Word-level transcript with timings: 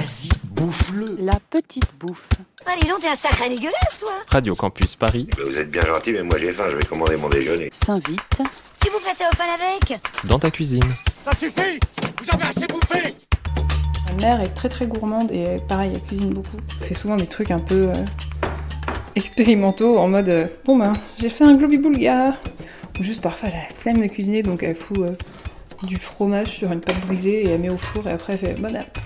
Vas-y, 0.00 0.30
bouffe-le. 0.44 1.16
La 1.18 1.38
petite 1.50 1.90
bouffe. 2.00 2.30
Allez, 2.64 2.88
donc, 2.88 3.00
t'es 3.00 3.08
un 3.08 3.14
sacré 3.14 3.50
dégueulasse, 3.50 3.98
toi 4.00 4.12
Radio 4.30 4.54
Campus 4.54 4.96
Paris, 4.96 5.28
Ben, 5.36 5.44
vous 5.44 5.60
êtes 5.60 5.70
bien 5.70 5.82
gentil, 5.82 6.12
mais 6.14 6.22
moi 6.22 6.38
j'ai 6.42 6.54
faim, 6.54 6.64
je 6.70 6.76
vais 6.76 6.86
commander 6.86 7.16
mon 7.20 7.28
déjeuner. 7.28 7.68
S'invite. 7.70 8.40
Tu 8.80 8.88
vous 8.88 8.98
prêtez 9.00 9.24
au 9.30 9.36
fan 9.36 9.48
avec 9.60 10.00
dans 10.24 10.38
ta 10.38 10.50
cuisine. 10.50 10.82
Ça 11.12 11.32
suffit 11.32 11.78
Vous 12.18 12.34
avez 12.34 12.44
assez 12.44 12.66
bouffé 12.66 13.14
Ma 14.06 14.22
mère 14.22 14.40
est 14.40 14.54
très 14.54 14.70
très 14.70 14.86
gourmande 14.86 15.30
et 15.32 15.56
pareil, 15.68 15.92
elle 15.94 16.02
cuisine 16.02 16.32
beaucoup. 16.32 16.56
Elle 16.80 16.86
fait 16.86 16.94
souvent 16.94 17.16
des 17.16 17.26
trucs 17.26 17.50
un 17.50 17.58
peu 17.58 17.90
euh, 17.90 18.04
expérimentaux 19.16 19.98
en 19.98 20.08
mode 20.08 20.30
euh, 20.30 20.46
bon 20.64 20.78
ben 20.78 20.94
j'ai 21.18 21.28
fait 21.28 21.44
un 21.44 21.54
globi 21.54 21.76
boulga. 21.76 22.38
Ou 22.98 23.02
juste 23.02 23.20
parfois 23.20 23.50
elle 23.50 23.58
a 23.58 23.62
la 23.64 23.68
flemme 23.68 24.00
de 24.00 24.06
cuisiner 24.06 24.42
donc 24.42 24.62
elle 24.62 24.76
fout 24.76 24.96
euh, 24.96 25.12
du 25.82 25.96
fromage 25.96 26.56
sur 26.56 26.72
une 26.72 26.80
pâte 26.80 27.02
brisée 27.02 27.42
et 27.42 27.50
elle 27.50 27.60
met 27.60 27.70
au 27.70 27.76
four 27.76 28.08
et 28.08 28.12
après 28.12 28.32
elle 28.32 28.38
fait 28.38 28.54
bon 28.54 28.74
app. 28.74 28.98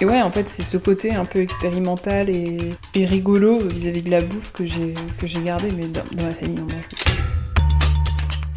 Et 0.00 0.04
ouais 0.04 0.20
en 0.20 0.30
fait 0.30 0.48
c'est 0.48 0.62
ce 0.62 0.76
côté 0.76 1.14
un 1.14 1.24
peu 1.24 1.40
expérimental 1.40 2.28
et, 2.28 2.58
et 2.94 3.06
rigolo 3.06 3.58
vis-à-vis 3.58 4.02
de 4.02 4.10
la 4.10 4.20
bouffe 4.20 4.52
que 4.52 4.66
j'ai 4.66 5.42
gardé 5.42 5.68
mais 5.74 5.86
dans, 5.86 6.04
dans 6.12 6.24
ma 6.24 6.34
famille 6.34 6.58
on 6.58 6.62
mange. 6.62 7.16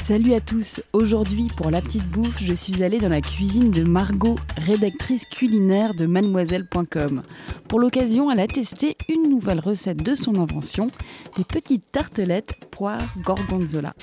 Salut 0.09 0.34
à 0.34 0.41
tous. 0.41 0.81
Aujourd'hui, 0.91 1.49
pour 1.55 1.70
la 1.70 1.81
petite 1.81 2.07
bouffe, 2.07 2.41
je 2.41 2.55
suis 2.55 2.84
allée 2.84 2.98
dans 2.98 3.09
la 3.09 3.21
cuisine 3.21 3.70
de 3.70 3.84
Margot, 3.84 4.38
rédactrice 4.57 5.25
culinaire 5.25 5.93
de 5.93 6.07
mademoiselle.com. 6.07 7.21
Pour 7.67 7.79
l'occasion, 7.79 8.31
elle 8.31 8.40
a 8.40 8.48
testé 8.48 8.98
une 9.07 9.29
nouvelle 9.29 9.59
recette 9.59 10.01
de 10.01 10.15
son 10.15 10.34
invention, 10.41 10.90
des 11.37 11.43
petites 11.43 11.91
tartelettes 11.91 12.71
poire 12.71 13.03
gorgonzola. 13.17 13.93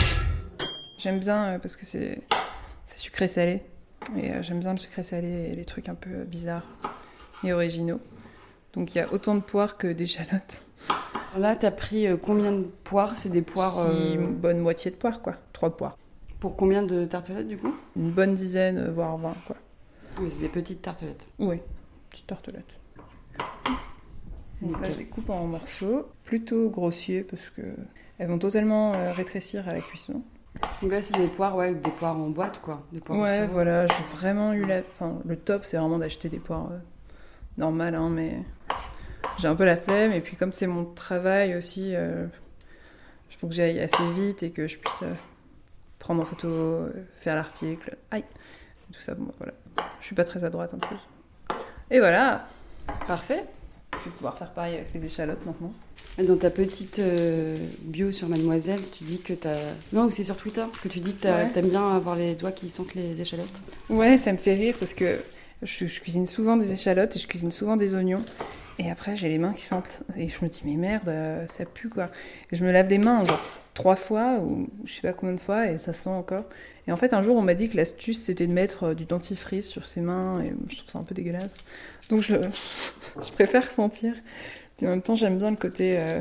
J'aime 1.00 1.18
bien 1.18 1.44
euh, 1.44 1.58
parce 1.58 1.74
que 1.74 1.84
c'est 1.84 2.22
sucré 2.86 3.26
salé 3.26 3.62
et 4.16 4.30
euh, 4.30 4.42
j'aime 4.42 4.60
bien 4.60 4.72
le 4.72 4.78
sucré 4.78 5.02
salé 5.02 5.50
et 5.50 5.56
les 5.56 5.64
trucs 5.64 5.88
un 5.88 5.96
peu 5.96 6.22
bizarres 6.24 6.62
et 7.44 7.52
originaux. 7.52 8.00
Donc 8.72 8.94
il 8.94 8.98
y 8.98 9.00
a 9.00 9.12
autant 9.12 9.34
de 9.34 9.40
poires 9.40 9.76
que 9.76 9.88
d'échalotes. 9.88 10.64
Là, 11.36 11.56
t'as 11.56 11.70
pris 11.70 12.06
euh, 12.06 12.16
combien 12.16 12.52
de 12.52 12.62
poires? 12.84 13.16
C'est 13.16 13.28
des 13.28 13.42
poires. 13.42 13.72
Si, 13.72 13.80
euh, 13.80 14.14
une 14.14 14.34
bonne 14.34 14.58
moitié 14.58 14.90
de 14.90 14.96
poires 14.96 15.20
quoi, 15.22 15.34
trois 15.52 15.76
poires. 15.76 15.96
Pour 16.40 16.56
combien 16.56 16.82
de 16.82 17.04
tartelettes 17.04 17.48
du 17.48 17.56
coup? 17.56 17.74
Une 17.96 18.10
bonne 18.10 18.34
dizaine 18.34 18.78
euh, 18.78 18.90
voire 18.90 19.16
20 19.16 19.34
quoi. 19.46 19.56
Oui, 20.20 20.30
c'est 20.30 20.40
des 20.40 20.48
petites 20.48 20.82
tartelettes. 20.82 21.26
Oui, 21.38 21.60
petite 22.10 22.26
tartelette. 22.26 22.64
Donc 24.62 24.80
là 24.80 24.88
je 24.88 24.98
les 24.98 25.04
coupe 25.04 25.28
en 25.28 25.46
morceaux, 25.46 26.08
plutôt 26.24 26.70
grossiers 26.70 27.22
parce 27.22 27.50
que 27.50 27.62
elles 28.18 28.28
vont 28.28 28.38
totalement 28.38 28.94
euh, 28.94 29.12
rétrécir 29.12 29.68
à 29.68 29.74
la 29.74 29.80
cuisson. 29.80 30.22
Donc 30.80 30.90
là, 30.90 31.02
c'est 31.02 31.18
des 31.18 31.26
poires, 31.26 31.54
ouais, 31.54 31.74
des 31.74 31.90
poires 31.90 32.16
en 32.16 32.30
boîte 32.30 32.62
quoi. 32.62 32.82
Des 32.90 33.00
poires 33.00 33.18
Ouais, 33.18 33.46
voilà, 33.46 33.86
j'ai 33.86 34.04
vraiment 34.16 34.54
eu 34.54 34.64
la. 34.64 34.78
Enfin, 34.78 35.18
le 35.26 35.36
top, 35.36 35.66
c'est 35.66 35.76
vraiment 35.76 35.98
d'acheter 35.98 36.30
des 36.30 36.38
poires 36.38 36.70
euh, 37.58 37.60
normales, 37.60 37.94
hein, 37.94 38.08
mais 38.10 38.38
j'ai 39.38 39.48
un 39.48 39.54
peu 39.56 39.64
la 39.64 39.76
flemme. 39.76 40.12
Et 40.12 40.20
puis, 40.20 40.36
comme 40.36 40.52
c'est 40.52 40.66
mon 40.66 40.84
travail 40.84 41.54
aussi, 41.56 41.94
euh, 41.94 42.26
il 43.30 43.36
faut 43.36 43.46
que 43.48 43.54
j'aille 43.54 43.78
assez 43.80 44.10
vite 44.14 44.42
et 44.42 44.50
que 44.50 44.66
je 44.66 44.78
puisse 44.78 45.02
euh, 45.02 45.12
prendre 45.98 46.22
en 46.22 46.24
photo, 46.24 46.48
euh, 46.48 46.90
faire 47.20 47.34
l'article. 47.34 47.96
Aïe 48.10 48.24
Tout 48.92 49.00
ça, 49.00 49.14
bon, 49.14 49.28
voilà. 49.38 49.52
Je 50.00 50.06
suis 50.06 50.14
pas 50.14 50.24
très 50.24 50.44
à 50.44 50.50
droite 50.50 50.72
en 50.74 50.78
plus. 50.78 50.96
Et 51.90 51.98
voilà 51.98 52.46
Parfait. 53.06 53.44
Je 53.98 54.04
vais 54.10 54.16
pouvoir 54.16 54.36
faire 54.38 54.50
pareil 54.52 54.74
avec 54.74 54.92
les 54.94 55.04
échalotes 55.04 55.44
maintenant. 55.46 55.72
Dans 56.22 56.36
ta 56.36 56.50
petite 56.50 56.98
euh, 56.98 57.58
bio 57.82 58.10
sur 58.12 58.28
Mademoiselle, 58.28 58.80
tu 58.92 59.04
dis 59.04 59.20
que 59.20 59.32
t'as. 59.32 59.54
Non, 59.92 60.04
ou 60.04 60.10
c'est 60.10 60.24
sur 60.24 60.36
Twitter 60.36 60.64
que 60.82 60.88
tu 60.88 61.00
dis 61.00 61.14
que 61.14 61.26
Ouais. 61.28 61.48
t'aimes 61.50 61.68
bien 61.68 61.94
avoir 61.94 62.14
les 62.16 62.34
doigts 62.34 62.52
qui 62.52 62.68
sentent 62.70 62.94
les 62.94 63.20
échalotes. 63.20 63.60
Ouais, 63.90 64.16
ça 64.18 64.32
me 64.32 64.36
fait 64.38 64.54
rire 64.54 64.76
parce 64.78 64.94
que 64.94 65.18
je, 65.62 65.86
cuisine 65.86 66.26
souvent 66.26 66.56
des 66.56 66.72
échalotes 66.72 67.16
et 67.16 67.18
je 67.18 67.26
cuisine 67.26 67.50
souvent 67.50 67.76
des 67.76 67.94
oignons. 67.94 68.22
Et 68.78 68.90
après, 68.90 69.16
j'ai 69.16 69.28
les 69.28 69.38
mains 69.38 69.54
qui 69.54 69.64
sentent. 69.64 70.02
Et 70.16 70.28
je 70.28 70.44
me 70.44 70.48
dis, 70.48 70.62
mais 70.64 70.74
merde, 70.76 71.08
euh, 71.08 71.46
ça 71.48 71.64
pue 71.64 71.88
quoi. 71.88 72.10
Et 72.52 72.56
je 72.56 72.64
me 72.64 72.70
lave 72.70 72.88
les 72.88 72.98
mains 72.98 73.24
genre 73.24 73.40
trois 73.72 73.96
fois 73.96 74.38
ou 74.40 74.68
je 74.84 74.92
sais 74.92 75.00
pas 75.02 75.12
combien 75.12 75.34
de 75.34 75.40
fois 75.40 75.70
et 75.70 75.78
ça 75.78 75.92
sent 75.92 76.10
encore. 76.10 76.44
Et 76.86 76.92
en 76.92 76.96
fait, 76.96 77.14
un 77.14 77.22
jour, 77.22 77.36
on 77.36 77.42
m'a 77.42 77.54
dit 77.54 77.68
que 77.68 77.76
l'astuce 77.76 78.22
c'était 78.22 78.46
de 78.46 78.52
mettre 78.52 78.84
euh, 78.84 78.94
du 78.94 79.06
dentifrice 79.06 79.66
sur 79.68 79.86
ses 79.86 80.02
mains 80.02 80.38
et 80.40 80.52
je 80.68 80.76
trouve 80.76 80.90
ça 80.90 80.98
un 80.98 81.04
peu 81.04 81.14
dégueulasse. 81.14 81.64
Donc 82.10 82.22
je, 82.22 82.34
préfère 83.32 83.70
sentir. 83.70 84.14
Puis 84.76 84.86
en 84.86 84.90
même 84.90 85.02
temps, 85.02 85.14
j'aime 85.14 85.38
bien 85.38 85.50
le 85.50 85.56
côté. 85.56 85.98
euh, 85.98 86.20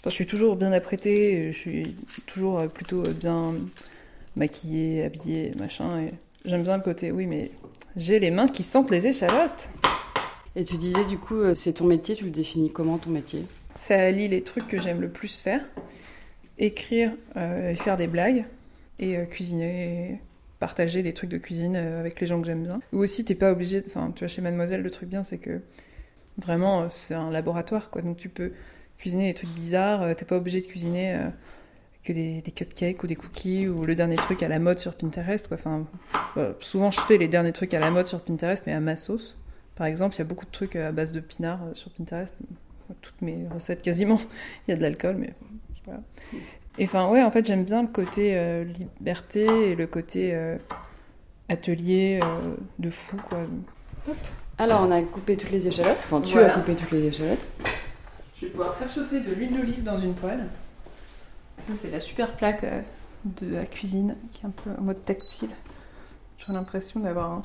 Enfin, 0.00 0.10
je 0.10 0.16
suis 0.16 0.26
toujours 0.26 0.56
bien 0.56 0.70
apprêtée, 0.72 1.50
je 1.50 1.58
suis 1.58 1.96
toujours 2.26 2.68
plutôt 2.68 3.00
bien 3.02 3.54
maquillée, 4.36 5.02
habillée, 5.02 5.52
machin. 5.58 5.98
Et 6.00 6.12
j'aime 6.44 6.62
bien 6.62 6.76
le 6.76 6.82
côté, 6.82 7.10
oui, 7.10 7.26
mais 7.26 7.50
j'ai 7.96 8.18
les 8.20 8.30
mains 8.30 8.48
qui 8.48 8.62
sentent 8.62 8.90
les 8.90 9.06
échalotes. 9.06 9.68
Et 10.56 10.64
tu 10.64 10.76
disais 10.76 11.04
du 11.04 11.18
coup, 11.18 11.36
euh, 11.36 11.54
c'est 11.54 11.74
ton 11.74 11.84
métier, 11.84 12.14
tu 12.14 12.24
le 12.24 12.30
définis 12.30 12.70
comment 12.70 12.98
ton 12.98 13.10
métier? 13.10 13.46
Ça 13.74 14.00
allie 14.00 14.28
les 14.28 14.42
trucs 14.42 14.68
que 14.68 14.80
j'aime 14.80 15.00
le 15.00 15.08
plus 15.08 15.38
faire 15.38 15.64
écrire 16.58 17.12
euh, 17.36 17.70
et 17.70 17.74
faire 17.74 17.96
des 17.96 18.06
blagues, 18.06 18.44
et 18.98 19.16
euh, 19.16 19.24
cuisiner, 19.24 20.12
et 20.12 20.20
partager 20.60 21.02
des 21.02 21.12
trucs 21.12 21.30
de 21.30 21.38
cuisine 21.38 21.76
euh, 21.76 22.00
avec 22.00 22.20
les 22.20 22.26
gens 22.26 22.40
que 22.40 22.46
j'aime 22.46 22.62
bien. 22.62 22.80
Ou 22.92 22.98
aussi, 22.98 23.24
t'es 23.24 23.34
pas 23.34 23.52
obligé. 23.52 23.82
Enfin, 23.86 24.12
tu 24.14 24.20
vois, 24.20 24.28
chez 24.28 24.42
Mademoiselle, 24.42 24.82
le 24.82 24.90
truc 24.90 25.08
bien, 25.08 25.22
c'est 25.22 25.38
que 25.38 25.60
vraiment, 26.38 26.88
c'est 26.88 27.14
un 27.14 27.30
laboratoire, 27.30 27.90
quoi. 27.90 28.02
Donc 28.02 28.16
tu 28.16 28.28
peux 28.28 28.52
cuisiner 28.98 29.28
des 29.28 29.34
trucs 29.34 29.50
bizarres, 29.50 30.14
t'es 30.16 30.24
pas 30.24 30.36
obligé 30.36 30.60
de 30.60 30.66
cuisiner. 30.66 31.18
Que 32.04 32.12
des, 32.12 32.42
des 32.42 32.50
cupcakes 32.52 33.02
ou 33.02 33.06
des 33.06 33.16
cookies 33.16 33.66
ou 33.68 33.82
le 33.84 33.94
dernier 33.94 34.16
truc 34.16 34.42
à 34.42 34.48
la 34.48 34.58
mode 34.58 34.78
sur 34.78 34.94
Pinterest. 34.94 35.48
Quoi. 35.48 35.56
Enfin, 35.56 35.86
voilà, 36.34 36.50
souvent 36.60 36.90
je 36.90 37.00
fais 37.00 37.16
les 37.16 37.28
derniers 37.28 37.52
trucs 37.52 37.72
à 37.74 37.80
la 37.80 37.90
mode 37.90 38.06
sur 38.06 38.20
Pinterest, 38.20 38.64
mais 38.66 38.72
à 38.74 38.80
ma 38.80 38.96
sauce. 38.96 39.36
Par 39.74 39.86
exemple, 39.86 40.14
il 40.14 40.18
y 40.18 40.22
a 40.22 40.24
beaucoup 40.24 40.44
de 40.44 40.50
trucs 40.50 40.76
à 40.76 40.92
base 40.92 41.12
de 41.12 41.20
pinard 41.20 41.60
euh, 41.64 41.74
sur 41.74 41.90
Pinterest. 41.90 42.36
Toutes 43.00 43.22
mes 43.22 43.48
recettes 43.52 43.80
quasiment, 43.82 44.20
il 44.68 44.70
y 44.70 44.74
a 44.74 44.76
de 44.76 44.82
l'alcool, 44.82 45.16
mais 45.18 45.32
voilà. 45.86 46.00
Et 46.78 46.84
enfin, 46.84 47.08
ouais, 47.08 47.22
en 47.22 47.30
fait, 47.30 47.46
j'aime 47.46 47.64
bien 47.64 47.82
le 47.82 47.88
côté 47.88 48.36
euh, 48.36 48.64
liberté 48.64 49.70
et 49.70 49.74
le 49.74 49.86
côté 49.86 50.34
euh, 50.34 50.56
atelier 51.48 52.18
euh, 52.22 52.54
de 52.78 52.90
fou, 52.90 53.16
quoi. 53.28 53.40
Alors, 54.58 54.82
on 54.82 54.90
a 54.90 55.00
coupé 55.02 55.36
toutes 55.36 55.50
les 55.50 55.66
échalotes. 55.66 55.96
Enfin, 56.04 56.20
tu 56.20 56.32
Voilà. 56.32 56.54
as 56.54 56.58
coupé 56.58 56.74
toutes 56.74 56.90
les 56.90 57.06
échalotes. 57.06 57.44
Je 58.36 58.46
vais 58.46 58.50
pouvoir 58.50 58.74
faire 58.74 58.90
chauffer 58.90 59.20
de 59.20 59.32
l'huile 59.34 59.56
d'olive 59.56 59.82
dans 59.82 59.96
une 59.96 60.14
poêle. 60.14 60.46
Ça, 61.66 61.72
c'est 61.74 61.90
la 61.90 62.00
super 62.00 62.36
plaque 62.36 62.64
euh, 62.64 62.82
de 63.24 63.54
la 63.54 63.66
cuisine 63.66 64.16
qui 64.32 64.42
est 64.42 64.46
un 64.46 64.50
peu 64.50 64.70
en 64.78 64.82
mode 64.82 65.04
tactile. 65.04 65.50
J'ai 66.38 66.52
l'impression 66.52 67.00
d'avoir 67.00 67.30
un, 67.32 67.42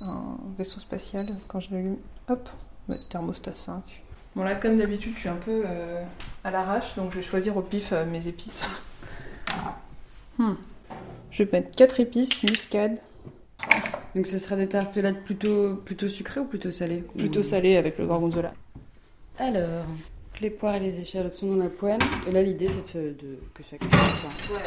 un 0.00 0.36
vaisseau 0.58 0.80
spatial 0.80 1.26
quand 1.48 1.60
je 1.60 1.70
l'allume. 1.72 1.96
Hop, 2.28 2.48
thermostat 3.08 3.54
5. 3.54 4.02
Bon, 4.34 4.42
là, 4.44 4.54
comme 4.56 4.76
d'habitude, 4.78 5.12
je 5.14 5.20
suis 5.20 5.28
un 5.28 5.36
peu 5.36 5.62
euh, 5.66 6.02
à 6.42 6.50
l'arrache, 6.50 6.96
donc 6.96 7.10
je 7.12 7.16
vais 7.16 7.22
choisir 7.22 7.56
au 7.56 7.62
pif 7.62 7.92
euh, 7.92 8.04
mes 8.06 8.26
épices. 8.28 8.66
Hmm. 10.38 10.54
Je 11.30 11.42
vais 11.42 11.50
mettre 11.52 11.76
4 11.76 12.00
épices, 12.00 12.42
muscade, 12.42 12.96
Donc, 14.16 14.26
ce 14.26 14.38
sera 14.38 14.56
des 14.56 14.66
tartelettes 14.66 15.22
plutôt, 15.24 15.76
plutôt 15.76 16.08
sucrées 16.08 16.40
ou 16.40 16.46
plutôt 16.46 16.70
salées? 16.70 17.04
Plutôt 17.18 17.40
Ou- 17.40 17.44
salé 17.44 17.76
avec 17.76 17.98
le 17.98 18.06
gorgonzola. 18.06 18.54
Alors, 19.38 19.84
les 20.40 20.50
poires 20.50 20.74
et 20.74 20.80
les 20.80 20.98
échalotes 20.98 21.34
sont 21.34 21.46
dans 21.54 21.62
la 21.62 21.68
poêle. 21.70 22.00
Et 22.26 22.32
là, 22.32 22.42
l'idée, 22.42 22.68
c'est 22.68 22.98
de, 22.98 23.10
de- 23.10 23.38
que 23.54 23.62
ça 23.62 23.76
cuise. 23.78 23.90
quoi. 23.90 24.58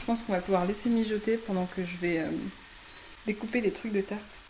Je 0.00 0.04
pense 0.04 0.22
qu'on 0.22 0.32
va 0.32 0.40
pouvoir 0.40 0.66
laisser 0.66 0.88
mijoter 0.88 1.36
pendant 1.36 1.66
que 1.66 1.84
je 1.84 1.96
vais 1.98 2.18
euh, 2.18 2.26
découper 3.26 3.60
des 3.60 3.70
trucs 3.70 3.92
de 3.92 4.00
tarte. 4.00 4.42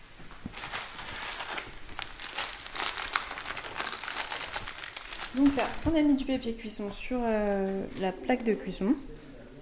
Donc 5.36 5.56
là, 5.56 5.64
on 5.90 5.96
a 5.96 6.02
mis 6.02 6.14
du 6.14 6.24
papier 6.24 6.52
cuisson 6.52 6.90
sur 6.92 7.18
euh, 7.22 7.84
la 8.00 8.12
plaque 8.12 8.44
de 8.44 8.52
cuisson, 8.52 8.94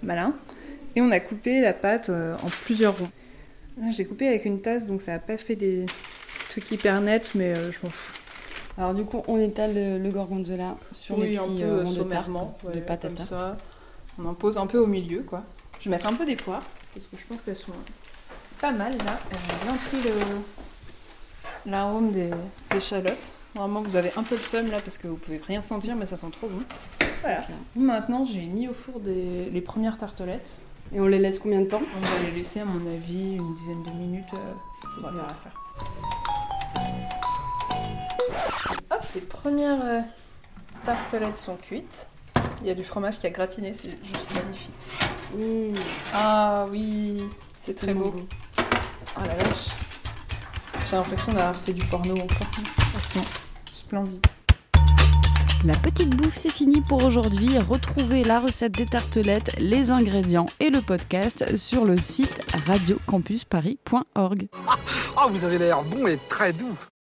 malin, 0.03 0.35
et 0.95 1.01
on 1.01 1.11
a 1.11 1.19
coupé 1.21 1.61
la 1.61 1.71
pâte 1.73 2.09
euh, 2.09 2.35
en 2.43 2.47
plusieurs 2.65 2.97
ronds. 2.97 3.11
Là, 3.81 3.89
J'ai 3.91 4.03
coupé 4.03 4.27
avec 4.27 4.43
une 4.45 4.59
tasse, 4.61 4.85
donc 4.85 5.01
ça 5.01 5.13
n'a 5.13 5.19
pas 5.19 5.37
fait 5.37 5.55
des 5.55 5.85
trucs 6.49 6.69
hyper 6.71 6.99
nets, 6.99 7.31
mais 7.35 7.57
euh, 7.57 7.71
je 7.71 7.79
m'en 7.83 7.89
fous. 7.89 8.11
Alors, 8.81 8.95
du 8.95 9.05
coup, 9.05 9.21
on 9.27 9.37
étale 9.37 9.75
le, 9.75 9.99
le 9.99 10.09
gorgonzola 10.09 10.75
sur 10.95 11.15
les 11.19 11.37
petits 11.37 11.61
euh, 11.61 11.83
ronds 11.83 11.91
de 11.91 12.01
tarte, 12.01 12.29
de 12.73 12.79
pâte 12.79 13.05
à 13.05 13.09
tarte. 13.09 13.29
ça. 13.29 13.57
On 14.17 14.25
en 14.25 14.33
pose 14.33 14.57
un 14.57 14.65
peu 14.65 14.79
au 14.79 14.87
milieu, 14.87 15.21
quoi. 15.21 15.43
Je 15.79 15.85
vais 15.85 15.91
mettre 15.91 16.07
un 16.07 16.13
peu 16.13 16.25
des 16.25 16.35
poires, 16.35 16.63
parce 16.91 17.05
que 17.05 17.15
je 17.15 17.23
pense 17.27 17.43
qu'elles 17.43 17.55
sont 17.55 17.73
pas 18.59 18.71
mal, 18.71 18.97
là. 18.97 19.19
Elles 19.29 19.37
ont 19.37 19.65
bien 19.65 19.75
pris 19.75 19.97
le- 20.09 21.69
l'arôme 21.71 22.11
des 22.11 22.31
échalotes. 22.75 23.31
Normalement, 23.53 23.83
vous 23.87 23.95
avez 23.97 24.09
un 24.17 24.23
peu 24.23 24.35
le 24.35 24.41
seum, 24.41 24.65
là, 24.71 24.79
parce 24.83 24.97
que 24.97 25.07
vous 25.07 25.17
pouvez 25.17 25.39
rien 25.45 25.61
sentir, 25.61 25.95
mais 25.95 26.07
ça 26.07 26.17
sent 26.17 26.31
trop 26.31 26.47
bon. 26.47 26.63
Voilà. 27.21 27.41
Maintenant, 27.75 28.25
j'ai 28.25 28.41
mis 28.47 28.67
au 28.67 28.73
four 28.73 28.99
des... 28.99 29.47
les 29.51 29.61
premières 29.61 29.99
tartelettes. 29.99 30.55
Et 30.91 30.99
on 30.99 31.05
les 31.05 31.19
laisse 31.19 31.37
combien 31.37 31.61
de 31.61 31.67
temps? 31.67 31.83
On 31.95 32.01
va 32.01 32.07
les 32.25 32.31
laisser, 32.35 32.61
à 32.61 32.65
mon 32.65 32.83
avis, 32.91 33.35
une 33.35 33.53
dizaine 33.53 33.83
de 33.83 33.91
minutes. 33.91 34.33
euh, 34.33 34.97
on 34.97 35.01
va 35.03 35.11
faire 35.11 35.53
les 39.15 39.21
premières 39.21 39.83
euh, 39.83 40.01
tartelettes 40.85 41.37
sont 41.37 41.55
cuites. 41.55 42.07
Il 42.61 42.67
y 42.67 42.69
a 42.69 42.75
du 42.75 42.83
fromage 42.83 43.19
qui 43.19 43.27
a 43.27 43.29
gratiné, 43.29 43.73
c'est 43.73 43.91
juste 44.05 44.33
magnifique. 44.33 44.71
Mmh, 45.35 45.73
Ah 46.13 46.67
oui, 46.71 47.23
c'est 47.59 47.73
très 47.75 47.87
tellement 47.87 48.07
beau. 48.09 48.27
Oh 49.17 49.21
la 49.25 49.35
vache. 49.35 49.69
J'ai 50.89 50.95
l'impression 50.95 51.31
d'avoir 51.33 51.55
fait 51.55 51.73
du 51.73 51.85
porno 51.85 52.13
encore. 52.13 52.47
Elles 52.95 53.01
sont 53.01 53.25
splendides. 53.73 54.25
La 55.63 55.73
petite 55.73 56.15
bouffe, 56.15 56.35
c'est 56.35 56.49
fini 56.49 56.81
pour 56.81 57.03
aujourd'hui. 57.03 57.59
Retrouvez 57.59 58.23
la 58.23 58.39
recette 58.39 58.71
des 58.71 58.85
tartelettes, 58.85 59.51
les 59.59 59.91
ingrédients 59.91 60.47
et 60.59 60.71
le 60.71 60.81
podcast 60.81 61.55
sur 61.55 61.85
le 61.85 61.97
site 61.97 62.41
radiocampusparis.org. 62.67 64.47
Ah, 65.15 65.27
vous 65.29 65.43
avez 65.43 65.59
l'air 65.59 65.83
bon 65.83 66.07
et 66.07 66.17
très 66.29 66.51
doux. 66.51 66.75